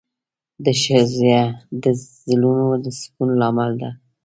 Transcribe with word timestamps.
ښځه 0.81 1.37
د 1.83 1.85
زړونو 2.29 2.67
د 2.83 2.85
سکون 2.99 3.29
لامل 3.41 3.71
ده. 3.81 3.89